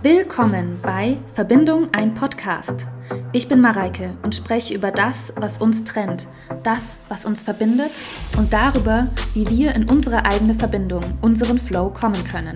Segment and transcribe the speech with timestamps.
[0.00, 2.86] Willkommen bei Verbindung ein Podcast.
[3.32, 6.28] Ich bin Mareike und spreche über das, was uns trennt,
[6.62, 8.00] das, was uns verbindet
[8.36, 12.54] und darüber, wie wir in unsere eigene Verbindung, unseren Flow kommen können.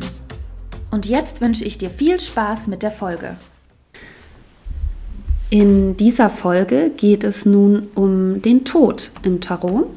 [0.92, 3.36] Und jetzt wünsche ich dir viel Spaß mit der Folge.
[5.50, 9.88] In dieser Folge geht es nun um den Tod im Tarot.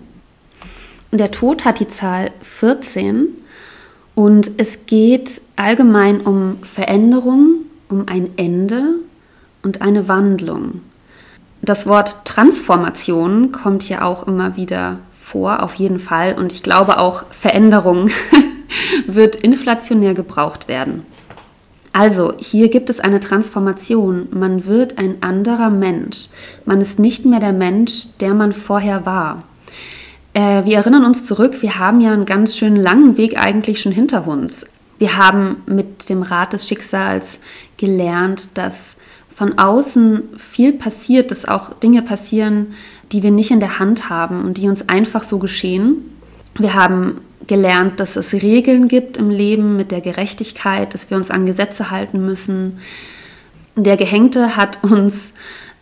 [1.12, 3.45] Der Tod hat die Zahl 14
[4.16, 8.96] und es geht allgemein um Veränderung, um ein Ende
[9.62, 10.82] und eine Wandlung.
[11.62, 16.36] Das Wort Transformation kommt hier auch immer wieder vor, auf jeden Fall.
[16.38, 18.10] Und ich glaube auch Veränderung
[19.08, 21.06] wird inflationär gebraucht werden.
[21.92, 24.28] Also, hier gibt es eine Transformation.
[24.32, 26.28] Man wird ein anderer Mensch.
[26.66, 29.44] Man ist nicht mehr der Mensch, der man vorher war.
[30.36, 33.94] Äh, wir erinnern uns zurück, wir haben ja einen ganz schön langen Weg eigentlich schon
[33.94, 34.66] hinter uns.
[35.00, 37.40] Wir haben mit dem Rat des Schicksals
[37.78, 38.96] gelernt, dass
[39.34, 42.74] von außen viel passiert, dass auch Dinge passieren,
[43.12, 46.18] die wir nicht in der Hand haben und die uns einfach so geschehen.
[46.58, 47.16] Wir haben
[47.48, 51.92] gelernt, dass es Regeln gibt im Leben mit der Gerechtigkeit, dass wir uns an Gesetze
[51.92, 52.80] halten müssen.
[53.78, 55.32] Der Gehängte hat uns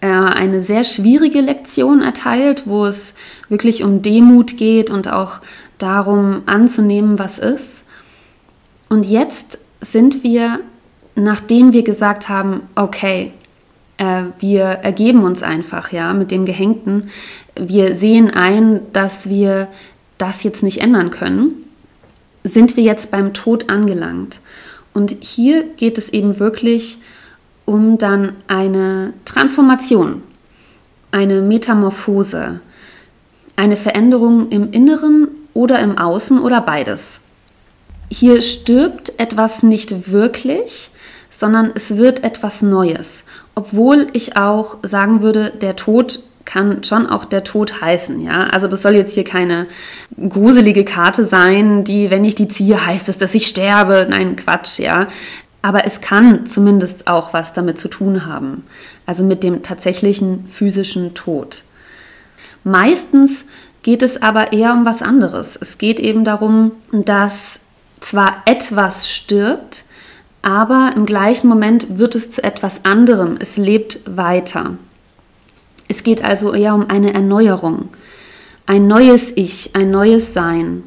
[0.09, 3.13] eine sehr schwierige Lektion erteilt, wo es
[3.49, 5.39] wirklich um Demut geht und auch
[5.77, 7.83] darum anzunehmen, was ist.
[8.89, 10.59] Und jetzt sind wir,
[11.15, 13.31] nachdem wir gesagt haben, okay,
[13.97, 17.09] äh, wir ergeben uns einfach, ja, mit dem Gehängten.
[17.55, 19.67] Wir sehen ein, dass wir
[20.17, 21.53] das jetzt nicht ändern können,
[22.43, 24.39] sind wir jetzt beim Tod angelangt.
[24.93, 27.03] Und hier geht es eben wirklich um
[27.97, 30.23] dann eine Transformation,
[31.11, 32.59] eine Metamorphose,
[33.55, 37.19] eine Veränderung im Inneren oder im Außen oder beides.
[38.09, 40.91] Hier stirbt etwas nicht wirklich,
[41.31, 43.23] sondern es wird etwas Neues.
[43.55, 48.45] Obwohl ich auch sagen würde, der Tod kann schon auch der Tod heißen, ja.
[48.47, 49.67] Also das soll jetzt hier keine
[50.29, 54.07] gruselige Karte sein, die, wenn ich die ziehe, heißt es, dass ich sterbe.
[54.09, 55.07] Nein, Quatsch, ja.
[55.63, 58.65] Aber es kann zumindest auch was damit zu tun haben.
[59.07, 61.63] Also mit dem tatsächlichen physischen Tod.
[62.63, 63.45] Meistens
[63.81, 65.57] geht es aber eher um was anderes.
[65.59, 67.59] Es geht eben darum, dass
[68.01, 69.85] zwar etwas stirbt,
[70.41, 73.37] aber im gleichen Moment wird es zu etwas anderem.
[73.39, 74.77] Es lebt weiter.
[75.87, 77.89] Es geht also eher um eine Erneuerung,
[78.65, 80.83] ein neues Ich, ein neues Sein.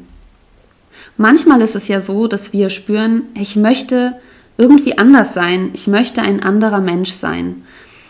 [1.17, 4.19] Manchmal ist es ja so, dass wir spüren, ich möchte
[4.57, 7.63] irgendwie anders sein, ich möchte ein anderer Mensch sein.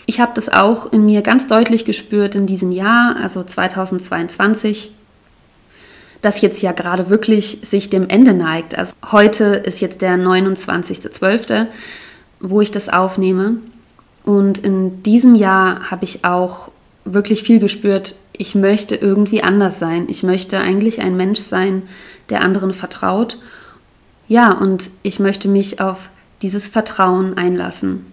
[0.05, 4.93] Ich habe das auch in mir ganz deutlich gespürt in diesem Jahr, also 2022,
[6.21, 8.77] das jetzt ja gerade wirklich sich dem Ende neigt.
[8.77, 11.67] Also heute ist jetzt der 29.12.,
[12.39, 13.57] wo ich das aufnehme.
[14.23, 16.71] Und in diesem Jahr habe ich auch
[17.03, 20.07] wirklich viel gespürt, ich möchte irgendwie anders sein.
[20.09, 21.83] Ich möchte eigentlich ein Mensch sein,
[22.29, 23.37] der anderen vertraut.
[24.27, 26.09] Ja, und ich möchte mich auf
[26.41, 28.05] dieses Vertrauen einlassen.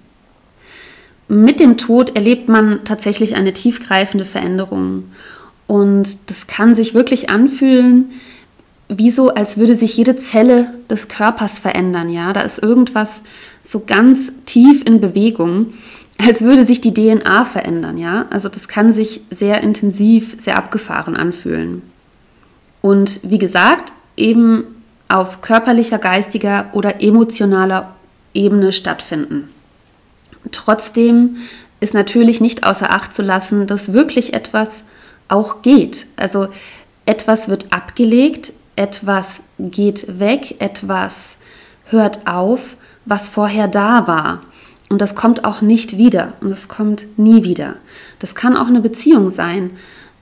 [1.28, 5.04] Mit dem Tod erlebt man tatsächlich eine tiefgreifende Veränderung.
[5.66, 8.12] Und das kann sich wirklich anfühlen,
[8.88, 12.10] wie so, als würde sich jede Zelle des Körpers verändern.
[12.10, 13.22] Ja, da ist irgendwas
[13.66, 15.72] so ganz tief in Bewegung,
[16.18, 17.96] als würde sich die DNA verändern.
[17.96, 21.82] Ja, also das kann sich sehr intensiv, sehr abgefahren anfühlen.
[22.82, 24.64] Und wie gesagt, eben
[25.08, 27.93] auf körperlicher, geistiger oder emotionaler
[28.34, 29.48] Ebene stattfinden.
[30.52, 31.36] Trotzdem
[31.80, 34.82] ist natürlich nicht außer Acht zu lassen, dass wirklich etwas
[35.28, 36.06] auch geht.
[36.16, 36.48] Also
[37.06, 41.36] etwas wird abgelegt, etwas geht weg, etwas
[41.86, 44.42] hört auf, was vorher da war.
[44.90, 47.76] Und das kommt auch nicht wieder und das kommt nie wieder.
[48.18, 49.70] Das kann auch eine Beziehung sein,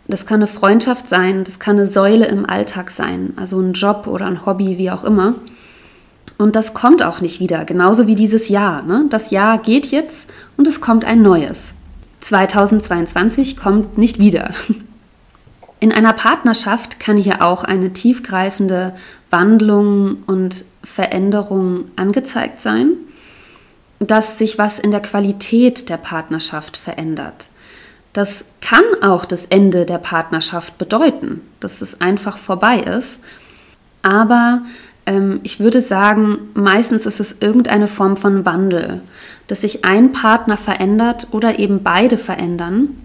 [0.08, 4.06] das kann eine Freundschaft sein, das kann eine Säule im Alltag sein, also ein Job
[4.06, 5.34] oder ein Hobby, wie auch immer.
[6.42, 8.82] Und das kommt auch nicht wieder, genauso wie dieses Jahr.
[8.82, 9.06] Ne?
[9.08, 11.72] Das Jahr geht jetzt und es kommt ein neues.
[12.20, 14.52] 2022 kommt nicht wieder.
[15.78, 18.92] In einer Partnerschaft kann hier auch eine tiefgreifende
[19.30, 22.94] Wandlung und Veränderung angezeigt sein,
[24.00, 27.50] dass sich was in der Qualität der Partnerschaft verändert.
[28.12, 33.20] Das kann auch das Ende der Partnerschaft bedeuten, dass es einfach vorbei ist.
[34.02, 34.62] Aber
[35.06, 39.00] ähm, ich würde sagen, meistens ist es irgendeine Form von Wandel,
[39.46, 42.96] dass sich ein Partner verändert oder eben beide verändern.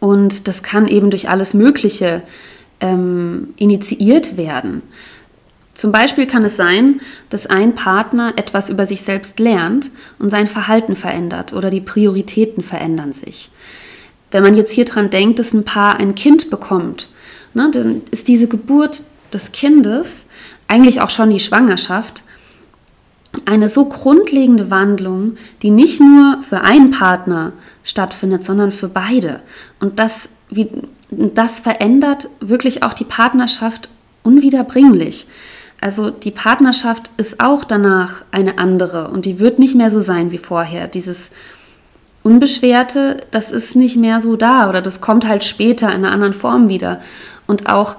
[0.00, 2.22] Und das kann eben durch alles Mögliche
[2.80, 4.82] ähm, initiiert werden.
[5.74, 10.46] Zum Beispiel kann es sein, dass ein Partner etwas über sich selbst lernt und sein
[10.46, 13.50] Verhalten verändert oder die Prioritäten verändern sich.
[14.30, 17.08] Wenn man jetzt hier dran denkt, dass ein Paar ein Kind bekommt,
[17.52, 20.24] ne, dann ist diese Geburt des Kindes,
[20.68, 22.22] eigentlich auch schon die Schwangerschaft,
[23.44, 27.52] eine so grundlegende Wandlung, die nicht nur für einen Partner
[27.84, 29.40] stattfindet, sondern für beide.
[29.80, 30.70] Und das, wie,
[31.10, 33.90] das verändert wirklich auch die Partnerschaft
[34.22, 35.26] unwiederbringlich.
[35.80, 40.30] Also die Partnerschaft ist auch danach eine andere und die wird nicht mehr so sein
[40.30, 40.88] wie vorher.
[40.88, 41.30] Dieses
[42.22, 46.34] Unbeschwerte, das ist nicht mehr so da oder das kommt halt später in einer anderen
[46.34, 47.00] Form wieder.
[47.46, 47.96] Und auch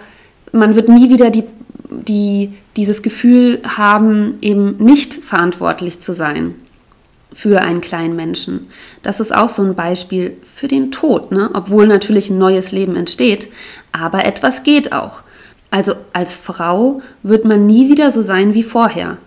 [0.52, 1.44] man wird nie wieder die,
[1.90, 6.56] die, dieses Gefühl haben, eben nicht verantwortlich zu sein
[7.34, 8.68] für einen kleinen Menschen.
[9.04, 11.50] Das ist auch so ein Beispiel für den Tod, ne?
[11.54, 13.50] obwohl natürlich ein neues Leben entsteht,
[13.92, 15.22] aber etwas geht auch.
[15.70, 19.18] Also als Frau wird man nie wieder so sein wie vorher.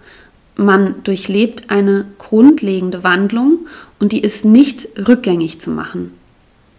[0.57, 3.67] Man durchlebt eine grundlegende Wandlung
[3.99, 6.13] und die ist nicht rückgängig zu machen.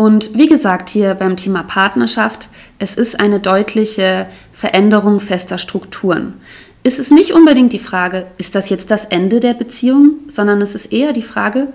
[0.01, 2.49] Und wie gesagt, hier beim Thema Partnerschaft,
[2.79, 6.41] es ist eine deutliche Veränderung fester Strukturen.
[6.81, 10.73] Ist es nicht unbedingt die Frage, ist das jetzt das Ende der Beziehung, sondern es
[10.73, 11.71] ist eher die Frage,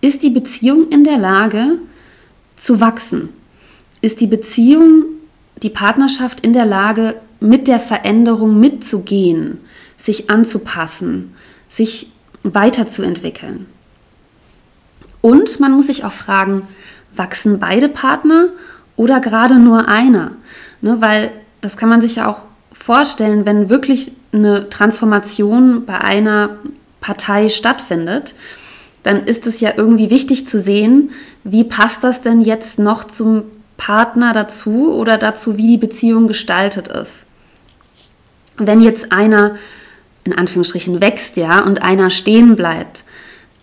[0.00, 1.72] ist die Beziehung in der Lage
[2.56, 3.28] zu wachsen?
[4.00, 5.04] Ist die Beziehung,
[5.62, 9.58] die Partnerschaft in der Lage, mit der Veränderung mitzugehen,
[9.98, 11.34] sich anzupassen,
[11.68, 12.10] sich
[12.42, 13.66] weiterzuentwickeln.
[15.20, 16.62] Und man muss sich auch fragen,
[17.16, 18.48] wachsen beide Partner
[18.96, 20.32] oder gerade nur einer?
[20.80, 21.30] Ne, weil
[21.60, 26.56] das kann man sich ja auch vorstellen, wenn wirklich eine Transformation bei einer
[27.00, 28.34] Partei stattfindet,
[29.02, 31.10] dann ist es ja irgendwie wichtig zu sehen,
[31.44, 33.44] wie passt das denn jetzt noch zum
[33.76, 37.26] Partner dazu oder dazu, wie die Beziehung gestaltet ist
[38.58, 39.56] wenn jetzt einer
[40.24, 43.04] in Anführungsstrichen wächst, ja, und einer stehen bleibt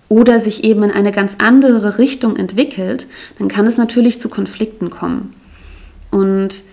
[0.10, 3.08] oder sich eben in eine ganz andere Richtung entwickelt,
[3.40, 5.34] dann kann es natürlich zu Konflikten kommen.
[6.12, 6.64] Und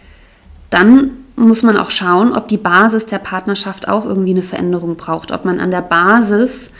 [0.68, 5.32] dann muss man auch schauen, ob die Basis der Partnerschaft auch irgendwie eine Veränderung braucht,
[5.32, 6.70] ob man an der Basis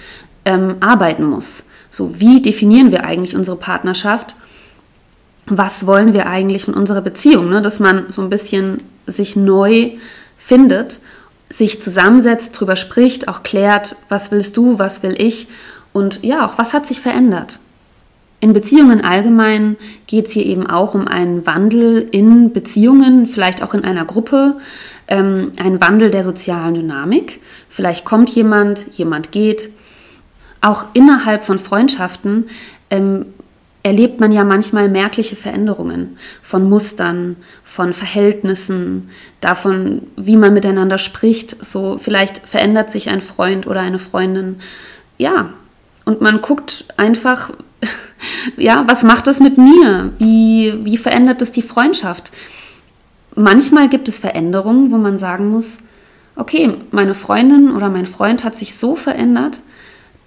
[0.44, 1.64] ähm, arbeiten muss.
[1.88, 4.36] So, wie definieren wir eigentlich unsere Partnerschaft?
[5.46, 7.48] Was wollen wir eigentlich von unserer Beziehung?
[7.48, 7.62] Ne?
[7.62, 9.92] Dass man so ein bisschen sich neu
[10.36, 11.00] findet
[11.50, 15.48] sich zusammensetzt, drüber spricht, auch klärt, was willst du, was will ich
[15.92, 17.58] und ja, auch was hat sich verändert.
[18.40, 19.76] In Beziehungen allgemein
[20.06, 24.56] geht es hier eben auch um einen Wandel in Beziehungen, vielleicht auch in einer Gruppe,
[25.08, 27.40] ähm, ein Wandel der sozialen Dynamik.
[27.68, 29.68] Vielleicht kommt jemand, jemand geht.
[30.62, 32.48] Auch innerhalb von Freundschaften
[32.88, 33.26] ähm,
[33.82, 39.08] erlebt man ja manchmal merkliche Veränderungen von Mustern, von Verhältnissen,
[39.40, 41.62] davon, wie man miteinander spricht.
[41.64, 44.60] So vielleicht verändert sich ein Freund oder eine Freundin.
[45.18, 45.50] Ja,
[46.10, 47.52] und man guckt einfach,
[48.56, 50.12] ja, was macht das mit mir?
[50.18, 52.32] Wie, wie verändert das die Freundschaft?
[53.36, 55.78] Manchmal gibt es Veränderungen, wo man sagen muss,
[56.34, 59.60] okay, meine Freundin oder mein Freund hat sich so verändert,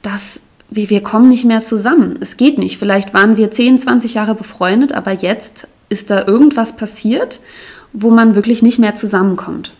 [0.01, 0.39] dass
[0.69, 2.17] wir, wir kommen nicht mehr zusammen.
[2.21, 2.77] Es geht nicht.
[2.77, 7.41] Vielleicht waren wir 10, 20 Jahre befreundet, aber jetzt ist da irgendwas passiert,
[7.91, 9.73] wo man wirklich nicht mehr zusammenkommt.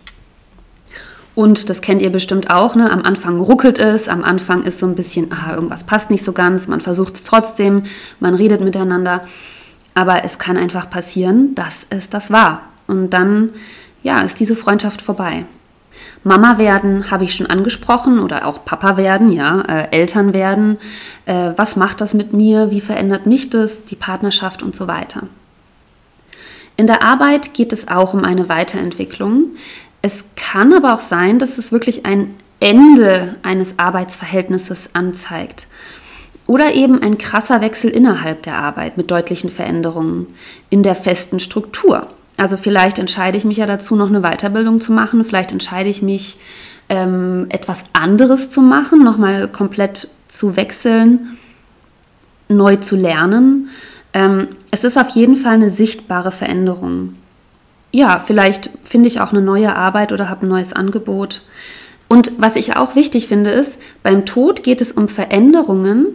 [1.36, 2.92] Und das kennt ihr bestimmt auch, ne?
[2.92, 6.32] am Anfang ruckelt es, am Anfang ist so ein bisschen, ah, irgendwas passt nicht so
[6.32, 7.84] ganz, man versucht es trotzdem,
[8.20, 9.22] man redet miteinander,
[9.96, 12.62] aber es kann einfach passieren, dass es das war.
[12.88, 13.50] Und dann,
[14.04, 15.46] ja, ist diese Freundschaft vorbei.
[16.24, 20.78] Mama werden habe ich schon angesprochen oder auch Papa werden, ja, äh, Eltern werden.
[21.26, 22.72] Äh, was macht das mit mir?
[22.72, 23.86] Wie verändert mich das?
[23.86, 25.24] Die Partnerschaft und so weiter.
[26.78, 29.52] In der Arbeit geht es auch um eine Weiterentwicklung.
[30.06, 35.66] Es kann aber auch sein, dass es wirklich ein Ende eines Arbeitsverhältnisses anzeigt.
[36.46, 40.28] Oder eben ein krasser Wechsel innerhalb der Arbeit mit deutlichen Veränderungen
[40.70, 42.08] in der festen Struktur.
[42.36, 45.24] Also vielleicht entscheide ich mich ja dazu, noch eine Weiterbildung zu machen.
[45.24, 46.38] Vielleicht entscheide ich mich,
[46.90, 51.38] ähm, etwas anderes zu machen, nochmal komplett zu wechseln,
[52.50, 53.70] neu zu lernen.
[54.14, 57.16] Ähm, es ist auf jeden Fall eine sichtbare Veränderung.
[57.96, 61.42] Ja, vielleicht finde ich auch eine neue Arbeit oder habe ein neues Angebot.
[62.10, 66.08] Und was ich auch wichtig finde, ist, beim Tod geht es um Veränderungen,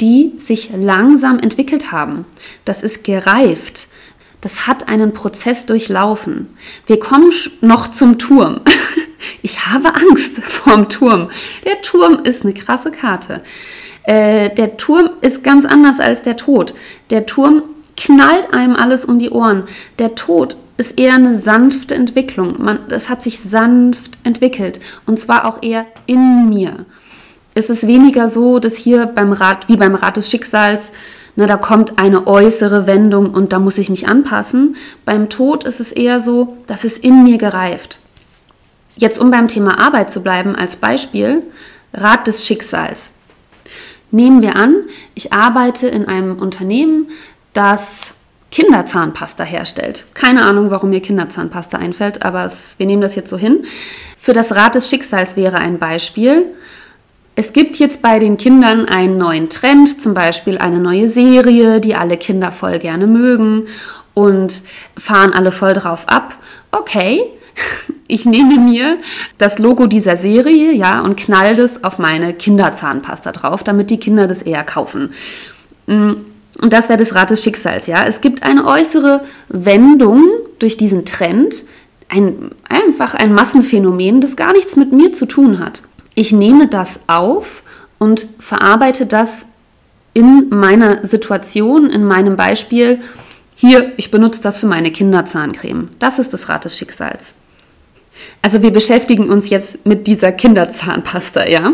[0.00, 2.24] die sich langsam entwickelt haben.
[2.64, 3.88] Das ist gereift
[4.44, 6.48] das hat einen Prozess durchlaufen.
[6.86, 8.60] Wir kommen noch zum Turm.
[9.40, 11.30] Ich habe Angst vorm Turm.
[11.64, 13.40] Der Turm ist eine krasse Karte.
[14.02, 16.74] Äh, der Turm ist ganz anders als der Tod.
[17.08, 17.62] Der Turm
[17.96, 19.64] knallt einem alles um die Ohren.
[19.98, 22.56] Der Tod ist eher eine sanfte Entwicklung.
[22.58, 26.86] Man, es hat sich sanft entwickelt und zwar auch eher in mir.
[27.54, 30.90] Es ist weniger so, dass hier beim Rat, wie beim Rat des Schicksals,
[31.36, 34.76] na, da kommt eine äußere Wendung und da muss ich mich anpassen.
[35.04, 37.98] Beim Tod ist es eher so, dass es in mir gereift.
[38.96, 41.42] Jetzt, um beim Thema Arbeit zu bleiben, als Beispiel,
[41.92, 43.10] Rat des Schicksals.
[44.12, 44.76] Nehmen wir an,
[45.16, 47.08] ich arbeite in einem Unternehmen,
[47.54, 48.12] das
[48.50, 50.04] Kinderzahnpasta herstellt.
[50.14, 53.64] Keine Ahnung, warum mir Kinderzahnpasta einfällt, aber es, wir nehmen das jetzt so hin.
[54.16, 56.54] Für das Rad des Schicksals wäre ein Beispiel.
[57.36, 61.96] Es gibt jetzt bei den Kindern einen neuen Trend, zum Beispiel eine neue Serie, die
[61.96, 63.66] alle Kinder voll gerne mögen
[64.14, 64.62] und
[64.96, 66.38] fahren alle voll drauf ab.
[66.70, 67.22] Okay,
[68.06, 68.98] ich nehme mir
[69.36, 74.28] das Logo dieser Serie, ja, und knall das auf meine Kinderzahnpasta drauf, damit die Kinder
[74.28, 75.12] das eher kaufen.
[76.60, 78.04] Und das wäre das Rad des Schicksals, ja.
[78.06, 80.24] Es gibt eine äußere Wendung
[80.58, 81.64] durch diesen Trend,
[82.08, 85.82] ein, einfach ein Massenphänomen, das gar nichts mit mir zu tun hat.
[86.14, 87.62] Ich nehme das auf
[87.98, 89.46] und verarbeite das
[90.12, 93.00] in meiner Situation, in meinem Beispiel.
[93.56, 95.90] Hier, ich benutze das für meine Kinderzahncreme.
[95.98, 97.32] Das ist das Rad des Schicksals.
[98.42, 101.72] Also wir beschäftigen uns jetzt mit dieser Kinderzahnpasta, ja.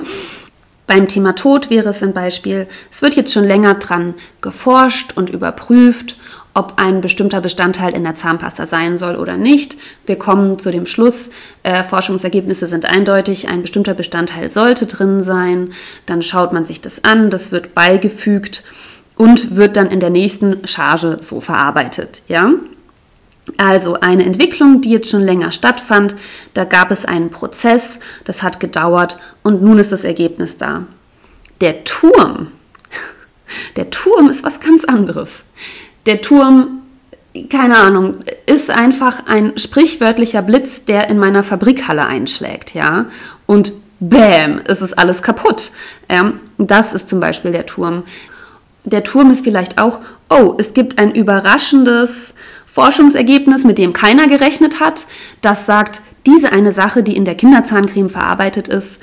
[0.91, 5.31] Beim Thema Tod wäre es ein Beispiel, es wird jetzt schon länger dran geforscht und
[5.31, 6.17] überprüft,
[6.53, 9.77] ob ein bestimmter Bestandteil in der Zahnpasta sein soll oder nicht.
[10.05, 11.31] Wir kommen zu dem Schluss,
[11.63, 15.71] äh, Forschungsergebnisse sind eindeutig, ein bestimmter Bestandteil sollte drin sein.
[16.07, 18.65] Dann schaut man sich das an, das wird beigefügt
[19.15, 22.23] und wird dann in der nächsten Charge so verarbeitet.
[22.27, 22.51] Ja?
[23.57, 26.15] Also eine Entwicklung, die jetzt schon länger stattfand,
[26.55, 30.87] da gab es einen Prozess, das hat gedauert und nun ist das Ergebnis da.
[31.61, 32.49] Der Turm,
[33.77, 35.45] der Turm ist was ganz anderes.
[36.07, 36.83] Der Turm,
[37.49, 38.17] keine Ahnung,
[38.47, 43.07] ist einfach ein sprichwörtlicher Blitz, der in meiner Fabrikhalle einschlägt, ja.
[43.47, 45.71] Und bäm, es ist alles kaputt.
[46.09, 48.05] Ähm, das ist zum Beispiel der Turm.
[48.85, 49.99] Der Turm ist vielleicht auch,
[50.31, 52.33] oh, es gibt ein überraschendes
[52.73, 55.07] Forschungsergebnis, mit dem keiner gerechnet hat,
[55.41, 59.01] das sagt, diese eine Sache, die in der Kinderzahncreme verarbeitet ist,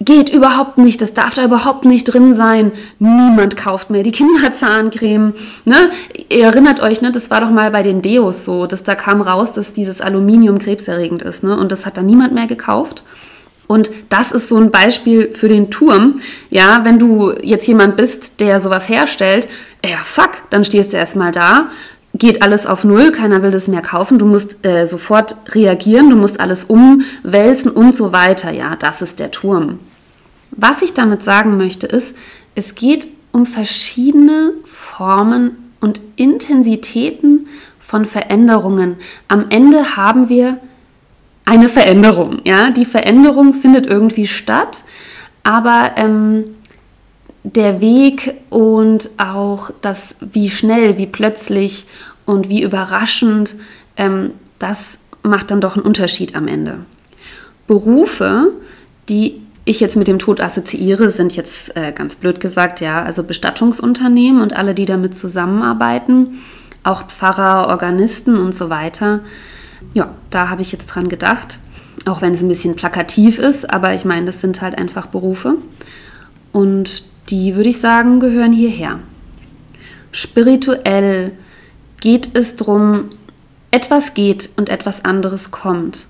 [0.00, 2.72] geht überhaupt nicht, das darf da überhaupt nicht drin sein.
[2.98, 5.34] Niemand kauft mehr die Kinderzahncreme.
[5.64, 5.76] Ne?
[6.30, 9.20] Ihr erinnert euch, ne, das war doch mal bei den Deos so, dass da kam
[9.20, 11.42] raus, dass dieses Aluminium krebserregend ist.
[11.44, 11.56] Ne?
[11.56, 13.02] Und das hat dann niemand mehr gekauft.
[13.66, 16.16] Und das ist so ein Beispiel für den Turm.
[16.48, 19.48] Ja, wenn du jetzt jemand bist, der sowas herstellt,
[19.84, 21.68] ja, fuck, dann stehst du erstmal da,
[22.14, 26.16] geht alles auf Null, keiner will das mehr kaufen, du musst äh, sofort reagieren, du
[26.16, 28.50] musst alles umwälzen und so weiter.
[28.50, 29.78] Ja, das ist der Turm.
[30.50, 32.14] Was ich damit sagen möchte, ist,
[32.54, 37.46] es geht um verschiedene Formen und Intensitäten
[37.78, 38.96] von Veränderungen.
[39.28, 40.58] Am Ende haben wir
[41.44, 42.40] eine Veränderung.
[42.44, 44.82] Ja, die Veränderung findet irgendwie statt,
[45.42, 46.44] aber ähm,
[47.42, 51.86] der Weg und auch das, wie schnell, wie plötzlich
[52.26, 53.54] und wie überraschend,
[53.96, 56.80] ähm, das macht dann doch einen Unterschied am Ende.
[57.66, 58.52] Berufe,
[59.08, 63.22] die ich jetzt mit dem Tod assoziiere, sind jetzt äh, ganz blöd gesagt, ja, also
[63.22, 66.40] Bestattungsunternehmen und alle, die damit zusammenarbeiten,
[66.82, 69.20] auch Pfarrer, Organisten und so weiter.
[69.94, 71.58] Ja, da habe ich jetzt dran gedacht,
[72.06, 75.56] auch wenn es ein bisschen plakativ ist, aber ich meine, das sind halt einfach Berufe.
[76.52, 78.98] Und die würde ich sagen, gehören hierher.
[80.12, 81.32] Spirituell
[82.00, 83.10] geht es darum,
[83.70, 86.06] etwas geht und etwas anderes kommt.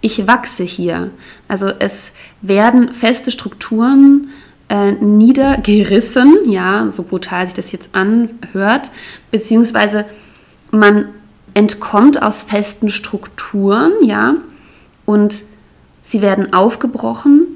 [0.00, 1.10] Ich wachse hier.
[1.48, 4.28] Also es werden feste Strukturen
[4.68, 8.90] äh, niedergerissen, ja, so brutal sich das jetzt anhört,
[9.30, 10.04] beziehungsweise
[10.70, 11.08] man
[11.54, 14.34] entkommt aus festen Strukturen, ja,
[15.04, 15.42] und
[16.02, 17.47] sie werden aufgebrochen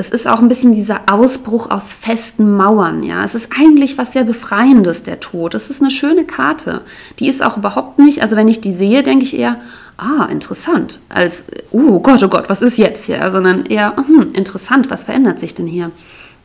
[0.00, 3.02] es ist auch ein bisschen dieser Ausbruch aus festen Mauern.
[3.02, 5.54] Ja, es ist eigentlich was sehr Befreiendes, der Tod.
[5.54, 6.80] Es ist eine schöne Karte.
[7.18, 9.60] Die ist auch überhaupt nicht, also wenn ich die sehe, denke ich eher,
[9.98, 13.30] ah, interessant, als, oh Gott, oh Gott, was ist jetzt hier?
[13.30, 15.90] Sondern eher, hm, interessant, was verändert sich denn hier?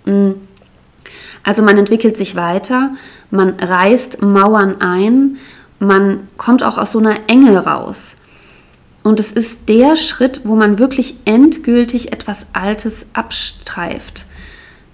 [0.03, 0.35] Hm.
[1.43, 2.91] Also man entwickelt sich weiter,
[3.31, 5.37] man reißt Mauern ein,
[5.79, 8.15] man kommt auch aus so einer Enge raus.
[9.05, 14.25] Und es ist der Schritt, wo man wirklich endgültig etwas Altes abstreift.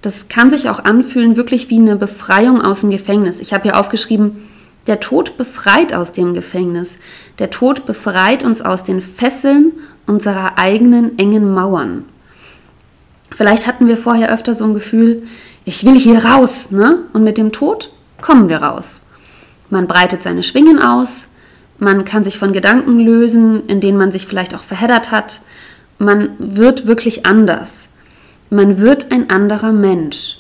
[0.01, 3.39] Das kann sich auch anfühlen, wirklich wie eine Befreiung aus dem Gefängnis.
[3.39, 4.50] Ich habe hier aufgeschrieben,
[4.86, 6.98] der Tod befreit aus dem Gefängnis.
[7.39, 9.72] Der Tod befreit uns aus den Fesseln
[10.06, 12.03] unserer eigenen engen Mauern.
[13.32, 15.24] Vielleicht hatten wir vorher öfter so ein Gefühl,
[15.63, 17.06] ich will hier raus, ne?
[17.13, 19.00] Und mit dem Tod kommen wir raus.
[19.70, 21.27] Man breitet seine Schwingen aus,
[21.82, 25.42] man kann sich von Gedanken lösen, in denen man sich vielleicht auch verheddert hat.
[25.98, 27.88] Man wird wirklich anders.
[28.52, 30.38] Man wird ein anderer Mensch.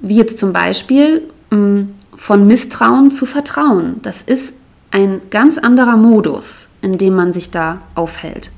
[0.00, 4.00] Wie jetzt zum Beispiel mm, von Misstrauen zu Vertrauen.
[4.02, 4.52] Das ist
[4.90, 8.50] ein ganz anderer Modus, in dem man sich da aufhält.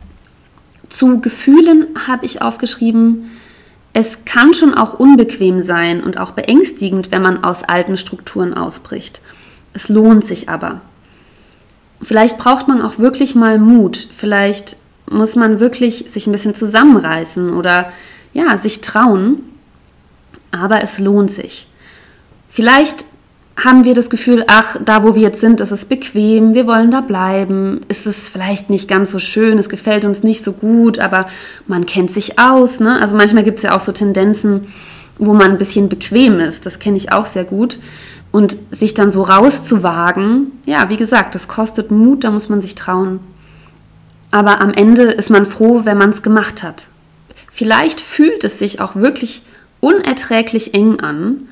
[0.89, 3.31] Zu Gefühlen habe ich aufgeschrieben,
[3.93, 9.21] es kann schon auch unbequem sein und auch beängstigend, wenn man aus alten Strukturen ausbricht.
[9.75, 10.81] Es lohnt sich aber.
[12.03, 13.97] Vielleicht braucht man auch wirklich mal Mut.
[13.97, 14.77] Vielleicht
[15.09, 17.91] muss man wirklich sich ein bisschen zusammenreißen oder
[18.33, 19.39] ja, sich trauen.
[20.51, 21.69] Aber es lohnt sich.
[22.49, 23.05] Vielleicht
[23.63, 26.91] haben wir das Gefühl, ach, da wo wir jetzt sind, ist es bequem, wir wollen
[26.91, 30.99] da bleiben, ist es vielleicht nicht ganz so schön, es gefällt uns nicht so gut,
[30.99, 31.27] aber
[31.67, 32.81] man kennt sich aus.
[32.81, 33.01] Ne?
[33.01, 34.67] Also manchmal gibt es ja auch so Tendenzen,
[35.19, 37.79] wo man ein bisschen bequem ist, das kenne ich auch sehr gut.
[38.33, 42.75] Und sich dann so rauszuwagen, ja, wie gesagt, das kostet Mut, da muss man sich
[42.75, 43.21] trauen.
[44.31, 46.89] Aber am Ende ist man froh, wenn man es gemacht hat.
[47.51, 49.43] Vielleicht fühlt es sich auch wirklich
[49.81, 51.49] unerträglich eng an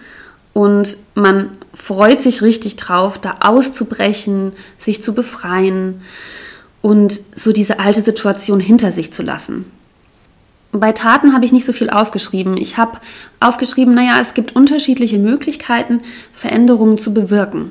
[0.53, 6.03] und man freut sich richtig drauf, da auszubrechen, sich zu befreien
[6.83, 9.65] und so diese alte Situation hinter sich zu lassen.
[10.81, 12.57] Bei Taten habe ich nicht so viel aufgeschrieben.
[12.57, 12.99] Ich habe
[13.41, 16.01] aufgeschrieben, naja, es gibt unterschiedliche Möglichkeiten,
[16.33, 17.71] Veränderungen zu bewirken.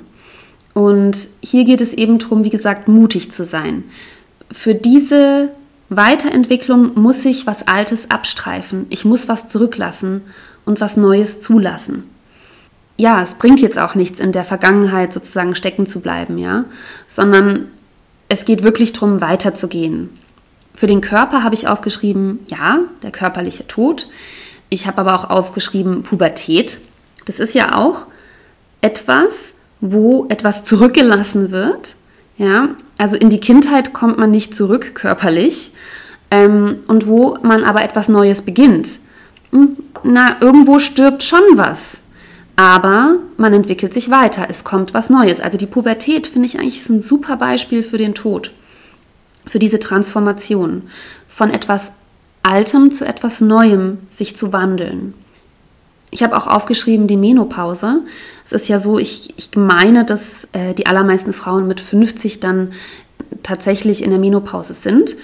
[0.73, 3.83] Und hier geht es eben darum, wie gesagt, mutig zu sein.
[4.51, 5.49] Für diese
[5.89, 8.87] Weiterentwicklung muss ich was Altes abstreifen.
[8.89, 10.21] Ich muss was zurücklassen
[10.65, 12.05] und was Neues zulassen
[12.97, 16.65] ja, es bringt jetzt auch nichts, in der Vergangenheit sozusagen stecken zu bleiben, ja,
[17.07, 17.67] sondern
[18.29, 20.09] es geht wirklich darum, weiterzugehen.
[20.73, 24.07] Für den Körper habe ich aufgeschrieben, ja, der körperliche Tod.
[24.69, 26.79] Ich habe aber auch aufgeschrieben, Pubertät.
[27.25, 28.07] Das ist ja auch
[28.81, 31.95] etwas, wo etwas zurückgelassen wird.
[32.37, 35.71] Ja, also in die Kindheit kommt man nicht zurück körperlich
[36.31, 38.99] ähm, und wo man aber etwas Neues beginnt.
[39.51, 41.99] Hm, na, irgendwo stirbt schon was.
[42.55, 45.39] Aber man entwickelt sich weiter, es kommt was Neues.
[45.39, 48.51] Also die Pubertät finde ich eigentlich ein super Beispiel für den Tod,
[49.45, 50.83] für diese Transformation
[51.27, 51.91] von etwas
[52.43, 55.13] Altem zu etwas Neuem sich zu wandeln.
[56.11, 58.01] Ich habe auch aufgeschrieben die Menopause.
[58.45, 62.73] Es ist ja so, ich, ich meine, dass äh, die allermeisten Frauen mit 50 dann
[63.41, 65.15] tatsächlich in der Menopause sind.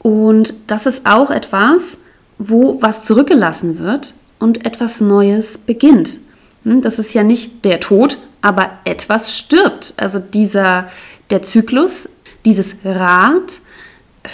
[0.00, 1.96] Und das ist auch etwas,
[2.38, 6.20] wo was zurückgelassen wird und etwas Neues beginnt.
[6.64, 9.94] Hm, das ist ja nicht der Tod, aber etwas stirbt.
[9.96, 10.88] Also dieser,
[11.30, 12.08] der Zyklus,
[12.46, 13.60] dieses Rad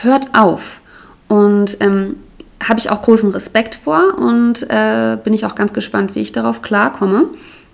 [0.03, 0.81] hört auf.
[1.29, 2.17] Und ähm,
[2.63, 6.31] habe ich auch großen Respekt vor und äh, bin ich auch ganz gespannt, wie ich
[6.31, 7.31] darauf klarkomme,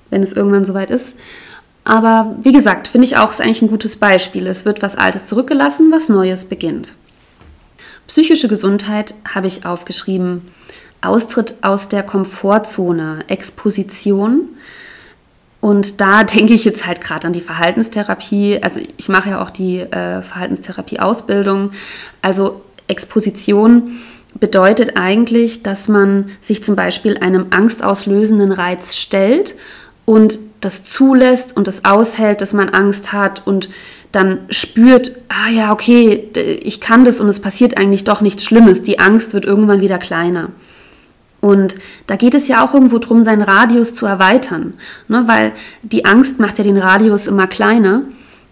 [0.08, 1.14] wenn es irgendwann soweit ist.
[1.84, 4.46] Aber wie gesagt, finde ich auch, ist eigentlich ein gutes Beispiel.
[4.46, 6.94] Es wird was Altes zurückgelassen, was Neues beginnt.
[8.06, 10.42] Psychische Gesundheit habe ich aufgeschrieben.
[11.00, 14.48] Austritt aus der Komfortzone, Exposition.
[15.60, 18.60] Und da denke ich jetzt halt gerade an die Verhaltenstherapie.
[18.62, 21.72] Also ich mache ja auch die äh, Verhaltenstherapie-Ausbildung.
[22.22, 23.92] Also Exposition
[24.38, 29.54] bedeutet eigentlich, dass man sich zum Beispiel einem angstauslösenden Reiz stellt
[30.04, 33.68] und das zulässt und das aushält, dass man Angst hat und
[34.12, 36.28] dann spürt, ah ja, okay,
[36.62, 38.82] ich kann das und es passiert eigentlich doch nichts Schlimmes.
[38.82, 40.50] Die Angst wird irgendwann wieder kleiner.
[41.40, 44.74] Und da geht es ja auch irgendwo darum, seinen Radius zu erweitern,
[45.06, 45.24] ne?
[45.26, 48.02] weil die Angst macht ja den Radius immer kleiner.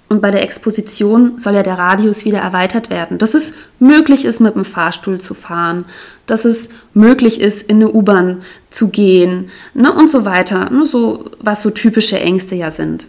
[0.09, 3.19] Und bei der Exposition soll ja der Radius wieder erweitert werden.
[3.19, 5.85] Dass es möglich ist, mit dem Fahrstuhl zu fahren,
[6.27, 9.93] dass es möglich ist, in eine U-Bahn zu gehen ne?
[9.93, 10.71] und so weiter.
[10.71, 10.87] Ne?
[10.87, 13.09] So, was so typische Ängste ja sind.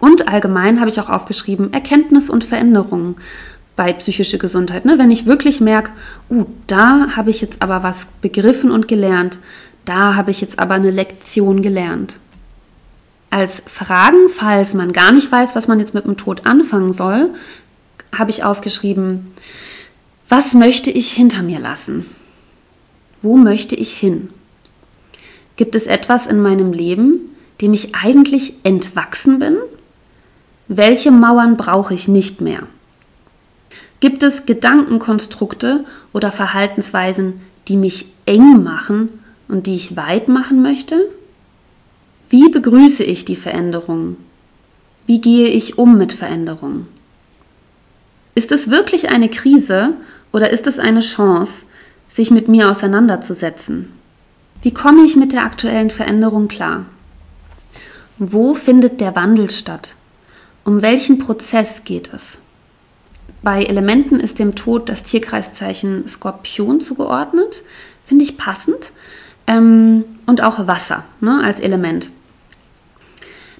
[0.00, 3.14] Und allgemein habe ich auch aufgeschrieben, Erkenntnis und Veränderung
[3.76, 4.84] bei psychischer Gesundheit.
[4.84, 4.98] Ne?
[4.98, 5.92] Wenn ich wirklich merke,
[6.30, 9.38] uh, da habe ich jetzt aber was begriffen und gelernt,
[9.84, 12.16] da habe ich jetzt aber eine Lektion gelernt.
[13.30, 17.30] Als Fragen, falls man gar nicht weiß, was man jetzt mit dem Tod anfangen soll,
[18.16, 19.32] habe ich aufgeschrieben,
[20.28, 22.06] was möchte ich hinter mir lassen?
[23.20, 24.30] Wo möchte ich hin?
[25.56, 29.56] Gibt es etwas in meinem Leben, dem ich eigentlich entwachsen bin?
[30.68, 32.62] Welche Mauern brauche ich nicht mehr?
[34.00, 41.08] Gibt es Gedankenkonstrukte oder Verhaltensweisen, die mich eng machen und die ich weit machen möchte?
[42.28, 44.16] Wie begrüße ich die Veränderung?
[45.06, 46.86] Wie gehe ich um mit Veränderung?
[48.34, 49.94] Ist es wirklich eine Krise
[50.32, 51.64] oder ist es eine Chance,
[52.06, 53.92] sich mit mir auseinanderzusetzen?
[54.62, 56.86] Wie komme ich mit der aktuellen Veränderung klar?
[58.18, 59.94] Wo findet der Wandel statt?
[60.64, 62.38] Um welchen Prozess geht es?
[63.46, 67.62] Bei Elementen ist dem Tod das Tierkreiszeichen Skorpion zugeordnet.
[68.04, 68.90] Finde ich passend.
[69.46, 72.10] Ähm, und auch Wasser ne, als Element.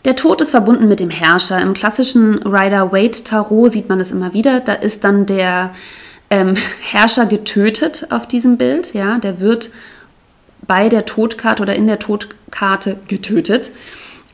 [0.05, 1.62] Der Tod ist verbunden mit dem Herrscher.
[1.62, 4.59] Im klassischen Rider-Waite-Tarot sieht man es immer wieder.
[4.59, 5.72] Da ist dann der
[6.31, 8.92] ähm, Herrscher getötet auf diesem Bild.
[8.92, 9.70] Ja, der wird
[10.66, 13.70] bei der Todkarte oder in der Todkarte getötet.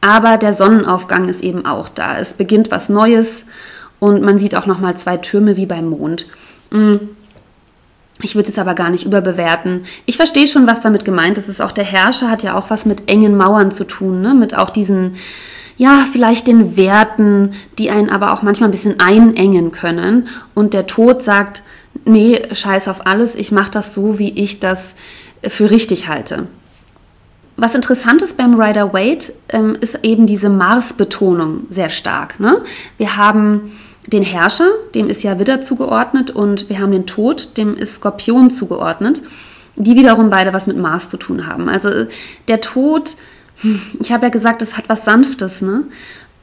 [0.01, 2.17] Aber der Sonnenaufgang ist eben auch da.
[2.17, 3.45] Es beginnt was Neues
[4.03, 6.27] und man sieht auch noch mal zwei Türme wie beim Mond.
[6.73, 6.97] Mm.
[8.21, 9.85] Ich würde es aber gar nicht überbewerten.
[10.07, 11.49] Ich verstehe schon, was damit gemeint ist.
[11.49, 14.35] ist auch der Herrscher hat ja auch was mit engen Mauern zu tun, ne?
[14.35, 15.15] mit auch diesen,
[15.77, 20.27] ja, vielleicht den Werten, die einen aber auch manchmal ein bisschen einengen können.
[20.53, 21.63] Und der Tod sagt,
[22.05, 24.97] nee, scheiß auf alles, ich mache das so, wie ich das
[25.47, 26.49] für richtig halte.
[27.57, 32.41] Was interessant ist beim Rider Waite, ähm, ist eben diese Mars-Betonung sehr stark.
[32.41, 32.63] Ne?
[32.99, 33.73] Wir haben
[34.07, 38.51] den Herrscher, dem ist ja Widder zugeordnet, und wir haben den Tod, dem ist Skorpion
[38.51, 39.23] zugeordnet,
[39.77, 41.69] die wiederum beide was mit Mars zu tun haben.
[41.69, 41.89] Also
[42.49, 43.17] der Tod,
[43.61, 45.85] hm, ich habe ja gesagt, es hat was Sanftes, ne?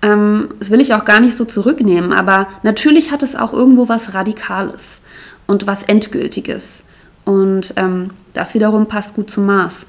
[0.01, 3.89] Ähm, das will ich auch gar nicht so zurücknehmen, aber natürlich hat es auch irgendwo
[3.89, 5.01] was Radikales
[5.45, 6.83] und was Endgültiges.
[7.25, 9.85] Und ähm, das wiederum passt gut zu Mars.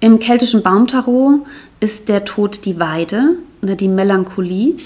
[0.00, 1.40] Im keltischen Baumtarot
[1.80, 4.76] ist der Tod die Weide oder die Melancholie.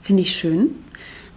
[0.00, 0.74] Finde ich schön.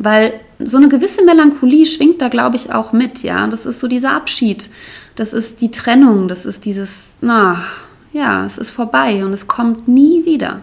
[0.04, 3.24] Weil so eine gewisse Melancholie schwingt da, glaube ich, auch mit.
[3.24, 4.70] Ja, das ist so dieser Abschied.
[5.16, 6.28] Das ist die Trennung.
[6.28, 7.64] Das ist dieses, na,
[8.12, 10.60] ja, es ist vorbei und es kommt nie wieder.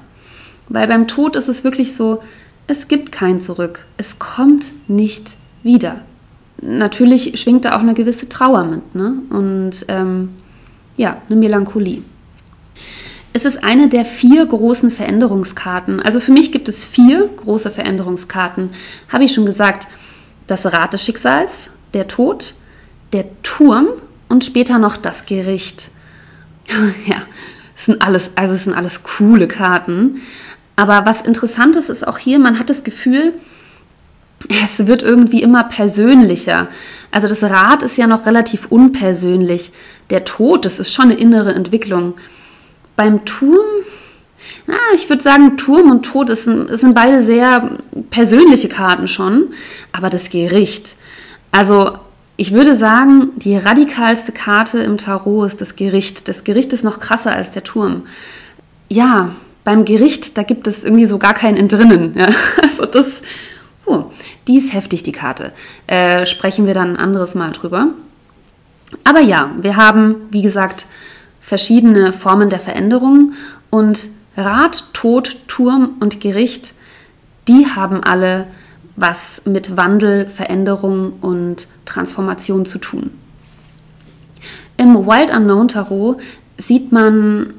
[0.69, 2.23] Weil beim Tod ist es wirklich so,
[2.67, 3.87] es gibt kein Zurück.
[3.97, 6.03] Es kommt nicht wieder.
[6.61, 8.95] Natürlich schwingt da auch eine gewisse Trauer mit.
[8.95, 9.15] Ne?
[9.31, 10.31] Und ähm,
[10.99, 12.03] ja, eine Melancholie.
[13.33, 16.01] Es ist eine der vier großen Veränderungskarten.
[16.01, 18.71] Also für mich gibt es vier große Veränderungskarten.
[19.13, 19.87] Habe ich schon gesagt,
[20.49, 22.55] das Rad des Schicksals, der Tod,
[23.13, 23.89] der Turm
[24.29, 25.91] und später noch das Gericht.
[27.07, 27.23] ja,
[27.77, 30.23] es sind alles, also es sind alles coole Karten.
[30.75, 33.35] Aber was interessant ist, ist auch hier, man hat das Gefühl,
[34.49, 36.69] es wird irgendwie immer persönlicher.
[37.11, 39.73] Also das Rad ist ja noch relativ unpersönlich.
[40.09, 42.15] Der Tod, das ist schon eine innere Entwicklung.
[43.01, 43.65] Beim Turm,
[44.69, 47.79] ja, ich würde sagen, Turm und Tod sind, das sind beide sehr
[48.11, 49.55] persönliche Karten schon,
[49.91, 50.97] aber das Gericht.
[51.51, 51.97] Also
[52.37, 56.29] ich würde sagen, die radikalste Karte im Tarot ist das Gericht.
[56.29, 58.03] Das Gericht ist noch krasser als der Turm.
[58.91, 59.31] Ja,
[59.65, 62.13] beim Gericht, da gibt es irgendwie so gar keinen Entrinnen.
[62.19, 62.29] Ja?
[62.63, 63.23] Also das,
[63.87, 64.11] uh,
[64.47, 65.53] die ist heftig, die Karte.
[65.87, 67.95] Äh, sprechen wir dann ein anderes Mal drüber.
[69.05, 70.85] Aber ja, wir haben, wie gesagt,
[71.51, 73.33] verschiedene Formen der Veränderung
[73.71, 76.75] und Rat, Tod, Turm und Gericht,
[77.49, 78.47] die haben alle
[78.95, 83.11] was mit Wandel, Veränderung und Transformation zu tun.
[84.77, 86.21] Im Wild Unknown Tarot
[86.57, 87.55] sieht man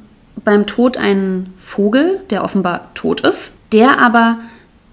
[0.45, 4.37] beim Tod einen Vogel, der offenbar tot ist, der aber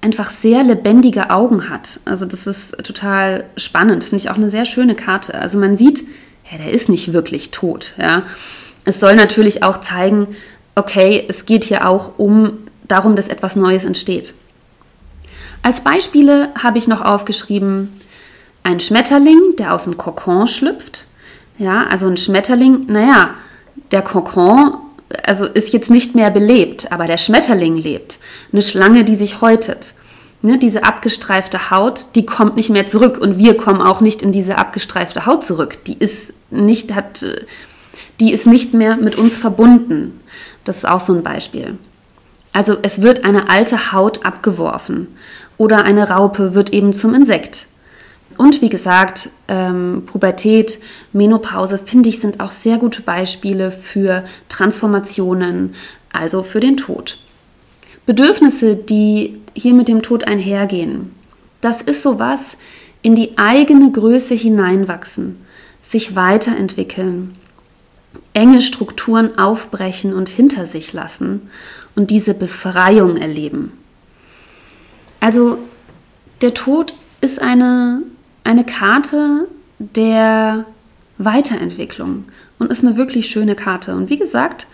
[0.00, 2.00] einfach sehr lebendige Augen hat.
[2.04, 5.34] Also das ist total spannend, finde ich auch eine sehr schöne Karte.
[5.36, 6.02] Also man sieht,
[6.50, 7.94] ja, der ist nicht wirklich tot.
[7.96, 8.24] Ja.
[8.88, 10.28] Es soll natürlich auch zeigen,
[10.74, 14.32] okay, es geht hier auch um darum, dass etwas Neues entsteht.
[15.62, 17.92] Als Beispiele habe ich noch aufgeschrieben,
[18.62, 21.04] ein Schmetterling, der aus dem Kokon schlüpft.
[21.58, 23.34] Ja, also ein Schmetterling, naja,
[23.90, 24.78] der Kokon
[25.22, 28.18] also ist jetzt nicht mehr belebt, aber der Schmetterling lebt.
[28.52, 29.92] Eine Schlange, die sich häutet.
[30.40, 34.32] Ne, diese abgestreifte Haut, die kommt nicht mehr zurück und wir kommen auch nicht in
[34.32, 35.84] diese abgestreifte Haut zurück.
[35.84, 37.22] Die ist nicht, hat,
[38.20, 40.20] die ist nicht mehr mit uns verbunden.
[40.64, 41.78] Das ist auch so ein Beispiel.
[42.52, 45.08] Also es wird eine alte Haut abgeworfen
[45.56, 47.66] oder eine Raupe wird eben zum Insekt.
[48.36, 50.78] Und wie gesagt, ähm, Pubertät,
[51.12, 55.74] Menopause, finde ich, sind auch sehr gute Beispiele für Transformationen,
[56.12, 57.18] also für den Tod.
[58.06, 61.12] Bedürfnisse, die hier mit dem Tod einhergehen,
[61.60, 62.56] das ist sowas,
[63.02, 65.36] in die eigene Größe hineinwachsen,
[65.82, 67.37] sich weiterentwickeln,
[68.34, 71.50] enge Strukturen aufbrechen und hinter sich lassen
[71.94, 73.72] und diese Befreiung erleben.
[75.20, 75.58] Also
[76.40, 78.02] der Tod ist eine
[78.48, 79.46] eine Karte
[79.78, 80.64] der
[81.18, 82.24] Weiterentwicklung
[82.58, 83.94] und ist eine wirklich schöne Karte.
[83.94, 84.66] Und wie gesagt,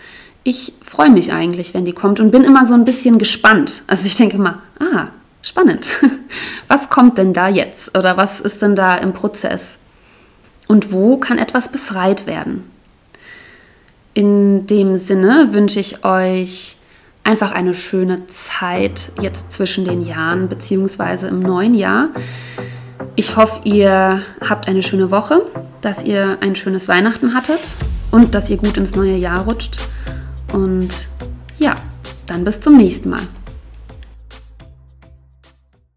[0.44, 3.83] ich freue mich eigentlich, wenn die kommt und bin immer so ein bisschen gespannt.
[3.88, 5.09] Also ich denke immer, ah,
[5.42, 5.90] spannend.
[6.68, 9.76] Was kommt denn da jetzt oder was ist denn da im Prozess?
[10.68, 12.70] Und wo kann etwas befreit werden?
[14.14, 16.77] In dem Sinne wünsche ich euch
[17.24, 22.11] einfach eine schöne Zeit jetzt zwischen den Jahren beziehungsweise im neuen Jahr.
[23.16, 25.42] Ich hoffe, ihr habt eine schöne Woche,
[25.81, 27.72] dass ihr ein schönes Weihnachten hattet
[28.11, 29.81] und dass ihr gut ins neue Jahr rutscht.
[30.53, 31.09] Und
[31.59, 31.74] ja,
[32.27, 33.22] dann bis zum nächsten Mal.